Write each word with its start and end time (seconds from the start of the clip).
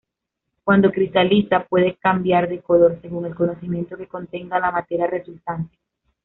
Cuando 0.63 0.89
cristaliza 0.91 1.63
puede 1.65 1.95
cambiar 1.97 2.49
de 2.49 2.59
color, 2.59 2.97
según 3.03 3.27
el 3.27 3.35
conocimiento 3.35 3.95
que 3.95 4.07
contenga 4.07 4.59
la 4.59 4.71
materia 4.71 5.05
resultante. 5.05 5.77